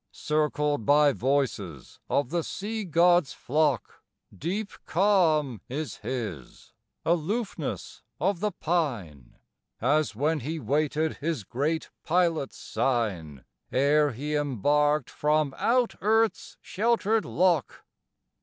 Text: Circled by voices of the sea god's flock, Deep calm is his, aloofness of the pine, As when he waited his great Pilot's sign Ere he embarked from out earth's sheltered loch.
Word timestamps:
Circled 0.11 0.83
by 0.83 1.13
voices 1.13 1.99
of 2.09 2.31
the 2.31 2.43
sea 2.43 2.85
god's 2.85 3.33
flock, 3.33 4.01
Deep 4.35 4.71
calm 4.87 5.61
is 5.69 5.97
his, 5.97 6.73
aloofness 7.05 8.01
of 8.19 8.39
the 8.39 8.51
pine, 8.51 9.37
As 9.79 10.15
when 10.15 10.39
he 10.39 10.59
waited 10.59 11.17
his 11.17 11.43
great 11.43 11.91
Pilot's 12.03 12.57
sign 12.57 13.45
Ere 13.71 14.13
he 14.13 14.33
embarked 14.35 15.11
from 15.11 15.53
out 15.59 15.93
earth's 16.01 16.57
sheltered 16.61 17.23
loch. 17.23 17.85